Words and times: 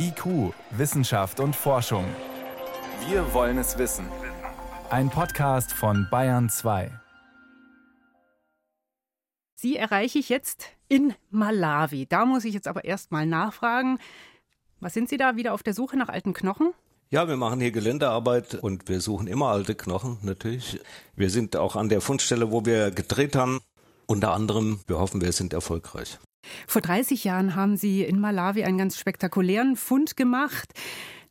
IQ, 0.00 0.54
Wissenschaft 0.70 1.40
und 1.40 1.56
Forschung. 1.56 2.04
Wir 3.08 3.34
wollen 3.34 3.58
es 3.58 3.78
wissen. 3.78 4.06
Ein 4.90 5.10
Podcast 5.10 5.72
von 5.72 6.06
Bayern 6.08 6.48
2. 6.48 6.92
Sie 9.56 9.76
erreiche 9.76 10.20
ich 10.20 10.28
jetzt 10.28 10.68
in 10.88 11.14
Malawi. 11.30 12.06
Da 12.06 12.26
muss 12.26 12.44
ich 12.44 12.54
jetzt 12.54 12.68
aber 12.68 12.84
erst 12.84 13.10
mal 13.10 13.26
nachfragen. 13.26 13.98
Was 14.78 14.94
sind 14.94 15.08
Sie 15.08 15.16
da 15.16 15.34
wieder 15.34 15.52
auf 15.52 15.64
der 15.64 15.74
Suche 15.74 15.96
nach 15.96 16.08
alten 16.08 16.32
Knochen? 16.32 16.72
Ja, 17.10 17.26
wir 17.26 17.36
machen 17.36 17.60
hier 17.60 17.72
Geländearbeit 17.72 18.54
und 18.54 18.88
wir 18.88 19.00
suchen 19.00 19.26
immer 19.26 19.48
alte 19.48 19.74
Knochen, 19.74 20.18
natürlich. 20.22 20.78
Wir 21.16 21.30
sind 21.30 21.56
auch 21.56 21.74
an 21.74 21.88
der 21.88 22.00
Fundstelle, 22.00 22.52
wo 22.52 22.64
wir 22.64 22.92
gedreht 22.92 23.34
haben. 23.34 23.60
Unter 24.06 24.32
anderem, 24.32 24.80
wir 24.86 25.00
hoffen, 25.00 25.20
wir 25.20 25.32
sind 25.32 25.52
erfolgreich. 25.52 26.18
Vor 26.66 26.82
30 26.82 27.24
Jahren 27.24 27.54
haben 27.54 27.76
Sie 27.76 28.02
in 28.02 28.20
Malawi 28.20 28.64
einen 28.64 28.78
ganz 28.78 28.98
spektakulären 28.98 29.76
Fund 29.76 30.16
gemacht. 30.16 30.72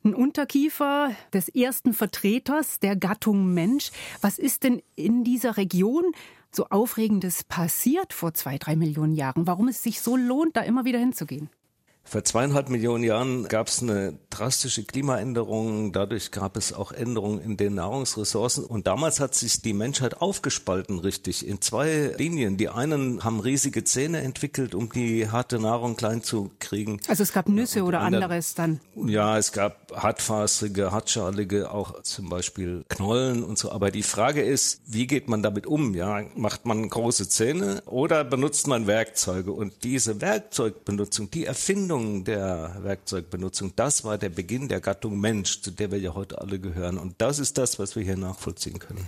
Ein 0.03 0.13
Unterkiefer 0.13 1.11
des 1.33 1.49
ersten 1.49 1.93
Vertreters 1.93 2.79
der 2.79 2.95
Gattung 2.95 3.53
Mensch. 3.53 3.91
Was 4.21 4.39
ist 4.39 4.63
denn 4.63 4.81
in 4.95 5.23
dieser 5.23 5.57
Region 5.57 6.03
so 6.51 6.67
Aufregendes 6.67 7.43
passiert 7.43 8.13
vor 8.13 8.33
zwei, 8.33 8.57
drei 8.57 8.75
Millionen 8.75 9.13
Jahren? 9.13 9.47
Warum 9.47 9.67
es 9.67 9.83
sich 9.83 10.01
so 10.01 10.15
lohnt, 10.15 10.55
da 10.55 10.61
immer 10.61 10.85
wieder 10.85 10.99
hinzugehen? 10.99 11.49
Vor 12.03 12.23
zweieinhalb 12.23 12.69
Millionen 12.69 13.03
Jahren 13.03 13.49
gab 13.49 13.67
es 13.67 13.83
eine 13.83 14.17
drastische 14.37 14.83
Klimaänderung. 14.83 15.91
Dadurch 15.91 16.31
gab 16.31 16.57
es 16.57 16.73
auch 16.73 16.91
Änderungen 16.91 17.41
in 17.41 17.57
den 17.57 17.75
Nahrungsressourcen. 17.75 18.65
Und 18.65 18.87
damals 18.87 19.19
hat 19.19 19.35
sich 19.35 19.61
die 19.61 19.73
Menschheit 19.73 20.21
aufgespalten, 20.21 20.99
richtig, 20.99 21.47
in 21.47 21.61
zwei 21.61 22.13
Linien. 22.17 22.57
Die 22.57 22.69
einen 22.69 23.23
haben 23.23 23.39
riesige 23.39 23.83
Zähne 23.83 24.21
entwickelt, 24.21 24.75
um 24.75 24.91
die 24.91 25.29
harte 25.29 25.59
Nahrung 25.59 25.95
klein 25.95 26.21
zu 26.23 26.51
kriegen. 26.59 26.99
Also 27.07 27.23
es 27.23 27.33
gab 27.33 27.49
Nüsse 27.49 27.83
oder 27.83 28.01
anderes 28.01 28.53
dann? 28.53 28.79
Ja, 28.95 29.37
es 29.37 29.51
gab 29.51 29.91
hartfaserige, 29.95 30.91
hartschalige, 30.91 31.71
auch 31.71 32.03
zum 32.03 32.29
Beispiel 32.29 32.85
Knollen 32.89 33.43
und 33.43 33.57
so. 33.57 33.71
Aber 33.71 33.91
die 33.91 34.03
Frage 34.03 34.41
ist, 34.41 34.81
wie 34.85 35.07
geht 35.07 35.27
man 35.29 35.41
damit 35.41 35.65
um? 35.65 35.95
Ja, 35.95 36.21
macht 36.35 36.65
man 36.65 36.87
große 36.87 37.27
Zähne 37.29 37.81
oder 37.85 38.23
benutzt 38.23 38.67
man 38.67 38.87
Werkzeuge? 38.87 39.51
Und 39.51 39.83
diese 39.83 40.21
Werkzeugbenutzung, 40.21 41.31
die 41.31 41.45
Erfindung 41.45 42.23
der 42.23 42.77
Werkzeugbenutzung, 42.81 43.73
das 43.75 44.03
war 44.03 44.17
der 44.17 44.26
Beginn 44.29 44.67
der 44.67 44.81
Gattung 44.81 45.19
Mensch, 45.19 45.61
zu 45.61 45.71
der 45.71 45.91
wir 45.91 45.99
ja 45.99 46.13
heute 46.13 46.41
alle 46.41 46.59
gehören. 46.59 46.97
Und 46.97 47.15
das 47.19 47.39
ist 47.39 47.57
das, 47.57 47.79
was 47.79 47.95
wir 47.95 48.03
hier 48.03 48.17
nachvollziehen 48.17 48.79
können. 48.79 49.07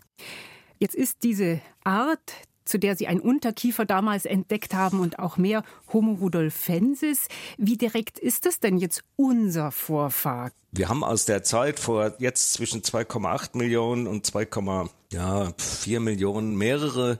Jetzt 0.79 0.95
ist 0.95 1.23
diese 1.23 1.61
Art, 1.83 2.33
zu 2.69 2.77
der 2.79 2.95
Sie 2.95 3.07
einen 3.07 3.19
Unterkiefer 3.19 3.85
damals 3.85 4.25
entdeckt 4.25 4.73
haben 4.73 4.99
und 4.99 5.19
auch 5.19 5.37
mehr 5.37 5.63
Homo 5.91 6.13
rudolfensis. 6.13 7.27
Wie 7.57 7.77
direkt 7.77 8.19
ist 8.19 8.45
das 8.45 8.59
denn 8.59 8.77
jetzt 8.77 9.03
unser 9.15 9.71
Vorfahr? 9.71 10.51
Wir 10.71 10.87
haben 10.87 11.03
aus 11.03 11.25
der 11.25 11.43
Zeit 11.43 11.79
vor 11.79 12.13
jetzt 12.19 12.53
zwischen 12.53 12.81
2,8 12.83 13.57
Millionen 13.57 14.05
und 14.07 14.25
2,4 14.25 15.99
Millionen 15.99 16.55
mehrere 16.55 17.17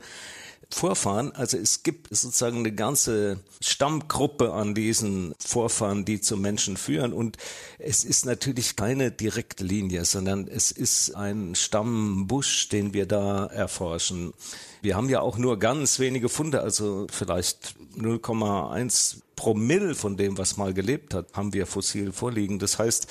Vorfahren. 0.72 1.32
Also 1.34 1.58
es 1.58 1.84
gibt 1.84 2.16
sozusagen 2.16 2.60
eine 2.60 2.72
ganze 2.72 3.40
Stammgruppe 3.60 4.54
an 4.54 4.76
diesen 4.76 5.34
Vorfahren, 5.40 6.06
die 6.06 6.22
zum 6.22 6.42
Menschen 6.42 6.78
führen. 6.78 7.12
Und 7.12 7.38
es 7.80 8.04
ist 8.04 8.26
natürlich 8.26 8.76
keine 8.76 9.12
direkte 9.12 9.64
Linie, 9.64 10.06
sondern 10.06 10.48
es 10.48 10.72
ist 10.72 11.16
ein 11.16 11.56
Stammbusch, 11.56 12.70
den 12.70 12.94
wir 12.94 13.08
da 13.08 13.48
erforschen. 13.48 14.34
Wir 14.82 14.96
haben 14.96 15.10
ja 15.10 15.22
auch 15.22 15.38
nur 15.38 15.60
ganz 15.60 16.00
wenige 16.00 16.30
Funde, 16.30 16.62
also 16.62 17.08
vielleicht 17.10 17.76
0,1 17.98 19.18
Promille 19.40 19.96
von 19.96 20.18
dem, 20.18 20.38
was 20.38 20.58
mal 20.58 20.74
gelebt 20.74 21.14
hat, 21.14 21.28
haben 21.34 21.54
wir 21.54 21.66
fossil 21.66 22.12
vorliegen. 22.12 22.60
Das 22.60 22.78
heißt, 22.78 23.08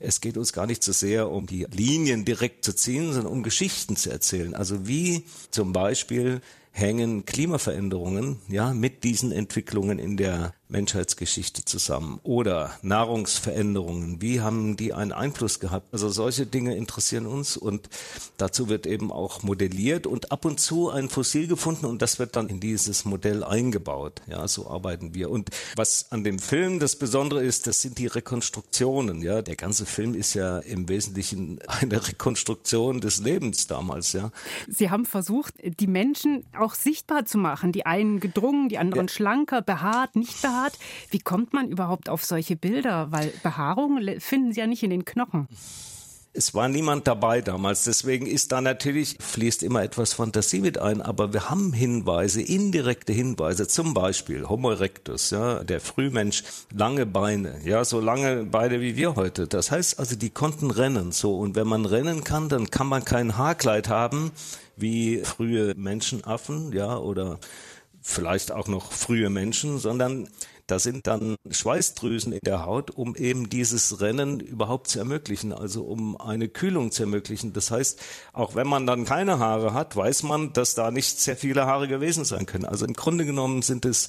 es 0.00 0.20
geht 0.20 0.36
uns 0.36 0.52
gar 0.52 0.66
nicht 0.66 0.82
so 0.82 0.90
sehr 0.90 1.30
um 1.30 1.46
die 1.46 1.66
Linien 1.70 2.24
direkt 2.24 2.64
zu 2.64 2.74
ziehen, 2.74 3.12
sondern 3.12 3.32
um 3.32 3.44
Geschichten 3.44 3.94
zu 3.94 4.10
erzählen. 4.10 4.54
Also 4.54 4.88
wie 4.88 5.24
zum 5.52 5.72
Beispiel 5.72 6.40
hängen 6.78 7.24
Klimaveränderungen 7.24 8.38
ja 8.48 8.72
mit 8.72 9.04
diesen 9.04 9.32
Entwicklungen 9.32 9.98
in 9.98 10.16
der 10.16 10.54
Menschheitsgeschichte 10.68 11.64
zusammen 11.64 12.20
oder 12.22 12.72
Nahrungsveränderungen, 12.82 14.20
wie 14.20 14.40
haben 14.40 14.76
die 14.76 14.92
einen 14.92 15.12
Einfluss 15.12 15.60
gehabt? 15.60 15.88
Also 15.92 16.10
solche 16.10 16.46
Dinge 16.46 16.76
interessieren 16.76 17.26
uns 17.26 17.56
und 17.56 17.88
dazu 18.36 18.68
wird 18.68 18.86
eben 18.86 19.10
auch 19.10 19.42
modelliert 19.42 20.06
und 20.06 20.30
ab 20.30 20.44
und 20.44 20.60
zu 20.60 20.90
ein 20.90 21.08
Fossil 21.08 21.46
gefunden 21.46 21.86
und 21.86 22.02
das 22.02 22.18
wird 22.18 22.36
dann 22.36 22.48
in 22.48 22.60
dieses 22.60 23.04
Modell 23.04 23.42
eingebaut. 23.42 24.20
Ja, 24.26 24.46
so 24.46 24.68
arbeiten 24.68 25.14
wir. 25.14 25.30
Und 25.30 25.50
was 25.76 26.12
an 26.12 26.22
dem 26.22 26.38
Film 26.38 26.80
das 26.80 26.96
Besondere 26.96 27.42
ist, 27.42 27.66
das 27.66 27.80
sind 27.80 27.98
die 27.98 28.06
Rekonstruktionen. 28.06 29.22
Ja, 29.22 29.40
der 29.40 29.56
ganze 29.56 29.86
Film 29.86 30.14
ist 30.14 30.34
ja 30.34 30.58
im 30.58 30.88
Wesentlichen 30.88 31.60
eine 31.66 32.06
Rekonstruktion 32.06 33.00
des 33.00 33.20
Lebens 33.20 33.66
damals. 33.66 34.12
Ja. 34.12 34.30
Sie 34.68 34.90
haben 34.90 35.06
versucht, 35.06 35.54
die 35.62 35.86
Menschen 35.86 36.44
auch 36.58 36.74
sichtbar 36.74 37.24
zu 37.24 37.38
machen. 37.38 37.72
Die 37.72 37.86
einen 37.86 38.20
gedrungen, 38.20 38.68
die 38.68 38.78
anderen 38.78 39.06
ja. 39.06 39.12
schlanker, 39.12 39.62
behaart, 39.62 40.14
nicht 40.14 40.42
behaart 40.42 40.57
Behaart. 40.58 40.78
Wie 41.10 41.20
kommt 41.20 41.52
man 41.52 41.68
überhaupt 41.68 42.08
auf 42.08 42.24
solche 42.24 42.56
Bilder? 42.56 43.08
Weil 43.10 43.32
Behaarung 43.42 44.00
finden 44.18 44.52
Sie 44.52 44.60
ja 44.60 44.66
nicht 44.66 44.82
in 44.82 44.90
den 44.90 45.04
Knochen. 45.04 45.48
Es 46.34 46.54
war 46.54 46.68
niemand 46.68 47.08
dabei 47.08 47.40
damals, 47.40 47.84
deswegen 47.84 48.26
ist 48.26 48.52
da 48.52 48.60
natürlich, 48.60 49.16
fließt 49.18 49.62
immer 49.64 49.82
etwas 49.82 50.12
Fantasie 50.12 50.60
mit 50.60 50.78
ein, 50.78 51.02
aber 51.02 51.32
wir 51.32 51.50
haben 51.50 51.72
Hinweise, 51.72 52.42
indirekte 52.42 53.12
Hinweise, 53.12 53.66
zum 53.66 53.92
Beispiel 53.92 54.46
Homo 54.46 54.70
erectus, 54.70 55.30
ja, 55.30 55.64
der 55.64 55.80
Frühmensch, 55.80 56.44
lange 56.72 57.06
Beine, 57.06 57.58
ja, 57.64 57.84
so 57.84 57.98
lange 57.98 58.44
Beine 58.44 58.80
wie 58.80 58.94
wir 58.94 59.16
heute. 59.16 59.48
Das 59.48 59.72
heißt 59.72 59.98
also, 59.98 60.14
die 60.14 60.30
konnten 60.30 60.70
rennen, 60.70 61.10
so, 61.10 61.36
und 61.36 61.56
wenn 61.56 61.66
man 61.66 61.86
rennen 61.86 62.22
kann, 62.22 62.48
dann 62.48 62.70
kann 62.70 62.86
man 62.86 63.04
kein 63.04 63.36
Haarkleid 63.36 63.88
haben, 63.88 64.30
wie 64.76 65.24
frühe 65.24 65.74
Menschenaffen, 65.76 66.72
ja, 66.72 66.98
oder 66.98 67.40
vielleicht 68.02 68.52
auch 68.52 68.68
noch 68.68 68.92
frühe 68.92 69.30
Menschen, 69.30 69.78
sondern 69.78 70.28
da 70.68 70.78
sind 70.78 71.06
dann 71.06 71.36
Schweißdrüsen 71.50 72.32
in 72.34 72.40
der 72.44 72.66
Haut, 72.66 72.90
um 72.90 73.16
eben 73.16 73.48
dieses 73.48 74.02
Rennen 74.02 74.38
überhaupt 74.38 74.88
zu 74.88 74.98
ermöglichen, 74.98 75.54
also 75.54 75.82
um 75.84 76.20
eine 76.20 76.48
Kühlung 76.48 76.92
zu 76.92 77.04
ermöglichen. 77.04 77.54
Das 77.54 77.70
heißt, 77.70 77.98
auch 78.34 78.54
wenn 78.54 78.66
man 78.66 78.86
dann 78.86 79.06
keine 79.06 79.38
Haare 79.38 79.72
hat, 79.72 79.96
weiß 79.96 80.24
man, 80.24 80.52
dass 80.52 80.74
da 80.74 80.90
nicht 80.90 81.20
sehr 81.20 81.38
viele 81.38 81.64
Haare 81.64 81.88
gewesen 81.88 82.26
sein 82.26 82.44
können. 82.44 82.66
Also 82.66 82.84
im 82.84 82.92
Grunde 82.92 83.24
genommen 83.24 83.62
sind 83.62 83.86
es 83.86 84.08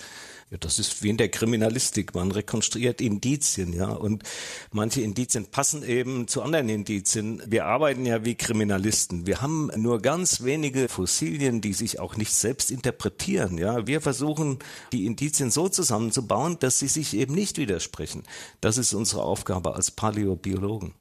ja, 0.52 0.58
das 0.58 0.80
ist 0.80 1.04
wie 1.04 1.10
in 1.10 1.18
der 1.18 1.30
Kriminalistik. 1.30 2.16
Man 2.16 2.32
rekonstruiert 2.32 3.02
Indizien, 3.02 3.72
ja. 3.72 3.90
Und 3.90 4.24
manche 4.72 5.02
Indizien 5.02 5.46
passen 5.46 5.84
eben 5.84 6.28
zu 6.28 6.42
anderen 6.42 6.70
Indizien. 6.70 7.42
Wir 7.46 7.66
arbeiten 7.66 8.06
ja 8.06 8.26
wie 8.26 8.34
Kriminalisten. 8.34 9.28
Wir 9.28 9.42
haben 9.42 9.70
nur 9.76 10.02
ganz 10.02 10.44
wenige 10.44 10.90
Fossilien, 10.90 11.62
die 11.62 11.74
sich 11.74 12.00
auch 12.00 12.18
nicht 12.18 12.34
selbst 12.34 12.72
interpretieren, 12.72 13.60
ja. 13.60 13.86
Wir 13.86 14.02
versuchen, 14.02 14.58
die 14.92 15.06
Indizien 15.06 15.52
so 15.52 15.70
zusammenzubauen, 15.70 16.58
dass 16.60 16.80
sie 16.80 16.88
sich 16.88 17.16
eben 17.16 17.36
nicht 17.36 17.58
widersprechen. 17.60 18.24
Das 18.60 18.80
ist 18.80 18.94
unsere 18.94 19.24
Aufgabe 19.24 19.76
als 19.76 19.92
Paläobiologen. 19.92 20.94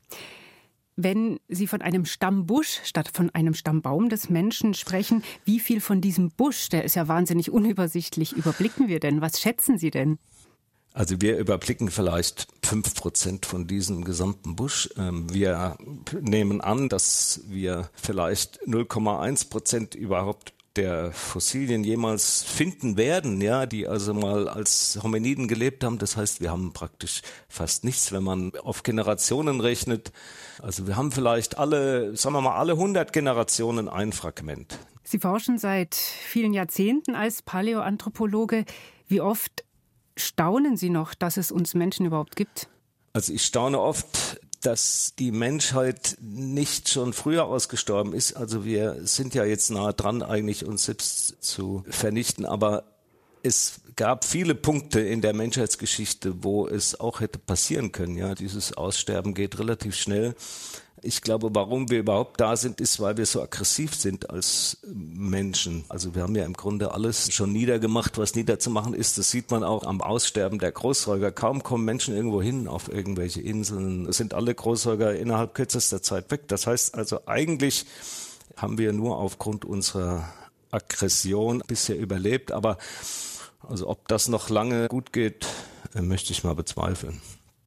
Wenn 1.00 1.38
Sie 1.46 1.68
von 1.68 1.80
einem 1.80 2.04
Stammbusch 2.04 2.80
statt 2.82 3.08
von 3.14 3.30
einem 3.30 3.54
Stammbaum 3.54 4.08
des 4.08 4.30
Menschen 4.30 4.74
sprechen, 4.74 5.22
wie 5.44 5.60
viel 5.60 5.80
von 5.80 6.00
diesem 6.00 6.30
Busch, 6.30 6.70
der 6.70 6.82
ist 6.82 6.96
ja 6.96 7.06
wahnsinnig 7.06 7.52
unübersichtlich, 7.52 8.32
überblicken 8.32 8.88
wir 8.88 8.98
denn? 8.98 9.20
Was 9.20 9.40
schätzen 9.40 9.78
Sie 9.78 9.92
denn? 9.92 10.18
Also 10.94 11.20
wir 11.20 11.38
überblicken 11.38 11.92
vielleicht 11.92 12.48
fünf 12.64 12.96
Prozent 12.96 13.46
von 13.46 13.68
diesem 13.68 14.02
gesamten 14.02 14.56
Busch. 14.56 14.90
Ähm, 14.96 15.32
wir 15.32 15.78
nehmen 16.20 16.60
an, 16.60 16.88
dass 16.88 17.42
wir 17.46 17.90
vielleicht 17.94 18.60
0,1 18.66 19.50
Prozent 19.50 19.94
überhaupt 19.94 20.52
der 20.78 21.12
Fossilien 21.12 21.82
jemals 21.82 22.44
finden 22.44 22.96
werden, 22.96 23.40
ja, 23.40 23.66
die 23.66 23.88
also 23.88 24.14
mal 24.14 24.48
als 24.48 24.98
Hominiden 25.02 25.48
gelebt 25.48 25.82
haben. 25.82 25.98
Das 25.98 26.16
heißt, 26.16 26.40
wir 26.40 26.52
haben 26.52 26.72
praktisch 26.72 27.22
fast 27.48 27.84
nichts, 27.84 28.12
wenn 28.12 28.22
man 28.22 28.52
auf 28.62 28.84
Generationen 28.84 29.60
rechnet. 29.60 30.12
Also 30.62 30.86
wir 30.86 30.96
haben 30.96 31.10
vielleicht 31.10 31.58
alle, 31.58 32.16
sagen 32.16 32.34
wir 32.36 32.40
mal, 32.42 32.56
alle 32.56 32.74
100 32.74 33.12
Generationen 33.12 33.88
ein 33.88 34.12
Fragment. 34.12 34.78
Sie 35.02 35.18
forschen 35.18 35.58
seit 35.58 35.94
vielen 35.94 36.54
Jahrzehnten 36.54 37.14
als 37.14 37.42
Paläoanthropologe. 37.42 38.64
Wie 39.08 39.20
oft 39.20 39.64
staunen 40.16 40.76
Sie 40.76 40.90
noch, 40.90 41.14
dass 41.14 41.36
es 41.38 41.50
uns 41.50 41.74
Menschen 41.74 42.06
überhaupt 42.06 42.36
gibt? 42.36 42.68
Also 43.14 43.32
ich 43.32 43.44
staune 43.44 43.80
oft, 43.80 44.40
dass 44.60 45.14
die 45.18 45.30
Menschheit 45.30 46.16
nicht 46.20 46.88
schon 46.88 47.12
früher 47.12 47.44
ausgestorben 47.44 48.12
ist. 48.12 48.34
Also 48.34 48.64
wir 48.64 49.06
sind 49.06 49.34
ja 49.34 49.44
jetzt 49.44 49.70
nah 49.70 49.92
dran, 49.92 50.22
eigentlich 50.22 50.64
uns 50.64 50.84
selbst 50.84 51.42
zu 51.42 51.84
vernichten. 51.88 52.44
Aber 52.44 52.84
es 53.42 53.80
gab 53.96 54.24
viele 54.24 54.54
Punkte 54.54 55.00
in 55.00 55.20
der 55.20 55.32
Menschheitsgeschichte, 55.32 56.42
wo 56.42 56.66
es 56.66 56.98
auch 56.98 57.20
hätte 57.20 57.38
passieren 57.38 57.92
können. 57.92 58.16
Ja, 58.16 58.34
dieses 58.34 58.76
Aussterben 58.76 59.34
geht 59.34 59.58
relativ 59.58 59.96
schnell. 59.96 60.34
Ich 61.02 61.22
glaube, 61.22 61.50
warum 61.52 61.90
wir 61.90 61.98
überhaupt 62.00 62.40
da 62.40 62.56
sind, 62.56 62.80
ist, 62.80 63.00
weil 63.00 63.16
wir 63.16 63.26
so 63.26 63.42
aggressiv 63.42 63.94
sind 63.94 64.30
als 64.30 64.78
Menschen. 64.86 65.84
Also 65.88 66.14
wir 66.14 66.22
haben 66.22 66.34
ja 66.34 66.44
im 66.44 66.54
Grunde 66.54 66.92
alles 66.92 67.32
schon 67.32 67.52
niedergemacht, 67.52 68.18
was 68.18 68.34
niederzumachen 68.34 68.94
ist. 68.94 69.18
Das 69.18 69.30
sieht 69.30 69.50
man 69.50 69.64
auch 69.64 69.84
am 69.84 70.00
Aussterben 70.00 70.58
der 70.58 70.72
Großsäuger. 70.72 71.32
Kaum 71.32 71.62
kommen 71.62 71.84
Menschen 71.84 72.14
irgendwo 72.14 72.42
hin 72.42 72.68
auf 72.68 72.88
irgendwelche 72.92 73.40
Inseln. 73.40 74.06
Es 74.06 74.16
sind 74.16 74.34
alle 74.34 74.54
Großsäuger 74.54 75.14
innerhalb 75.14 75.54
kürzester 75.54 76.02
Zeit 76.02 76.30
weg. 76.30 76.48
Das 76.48 76.66
heißt 76.66 76.94
also 76.94 77.20
eigentlich 77.26 77.86
haben 78.56 78.78
wir 78.78 78.92
nur 78.92 79.18
aufgrund 79.18 79.64
unserer 79.64 80.28
Aggression 80.70 81.62
bisher 81.66 81.98
überlebt. 81.98 82.52
Aber 82.52 82.78
also 83.68 83.88
ob 83.88 84.08
das 84.08 84.28
noch 84.28 84.48
lange 84.50 84.88
gut 84.88 85.12
geht, 85.12 85.46
äh, 85.94 86.02
möchte 86.02 86.32
ich 86.32 86.44
mal 86.44 86.54
bezweifeln. 86.54 87.20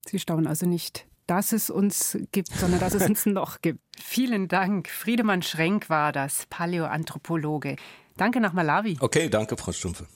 Sie 0.05 0.19
staunen 0.19 0.47
also 0.47 0.65
nicht 0.65 1.05
dass 1.31 1.53
es 1.53 1.69
uns 1.69 2.17
gibt, 2.33 2.49
sondern 2.49 2.81
dass 2.81 2.93
es 2.93 3.07
uns 3.07 3.25
noch 3.25 3.61
gibt. 3.61 3.79
Vielen 3.97 4.49
Dank. 4.49 4.89
Friedemann 4.89 5.41
Schrenk 5.41 5.89
war 5.89 6.11
das, 6.11 6.45
Paläoanthropologe. 6.49 7.77
Danke 8.17 8.41
nach 8.41 8.51
Malawi. 8.51 8.97
Okay, 8.99 9.29
danke, 9.29 9.55
Frau 9.55 9.71
Stumpfe. 9.71 10.07